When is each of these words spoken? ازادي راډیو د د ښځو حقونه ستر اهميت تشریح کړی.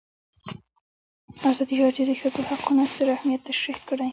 ازادي 1.49 1.75
راډیو 1.83 2.05
د 2.07 2.09
د 2.09 2.11
ښځو 2.21 2.41
حقونه 2.49 2.83
ستر 2.91 3.07
اهميت 3.15 3.41
تشریح 3.49 3.79
کړی. 3.89 4.09